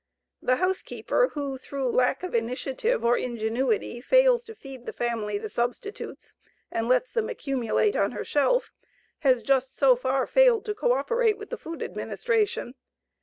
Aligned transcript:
The 0.41 0.55
housekeeper 0.55 1.29
who 1.35 1.59
through 1.59 1.89
lack 1.89 2.23
of 2.23 2.33
initiative 2.33 3.05
or 3.05 3.15
ingenuity 3.19 4.01
fails 4.01 4.43
to 4.45 4.55
feed 4.55 4.87
the 4.87 4.93
family 4.93 5.37
the 5.37 5.47
substitutes 5.47 6.37
and 6.71 6.89
lets 6.89 7.11
them 7.11 7.29
accumulate 7.29 7.95
on 7.95 8.13
her 8.13 8.23
shelf 8.25 8.71
has 9.19 9.43
just 9.43 9.77
so 9.77 9.95
far 9.95 10.25
failed 10.25 10.65
to 10.65 10.73
co 10.73 10.93
operate 10.93 11.37
with 11.37 11.51
the 11.51 11.55
Food 11.57 11.83
Administration. 11.83 12.73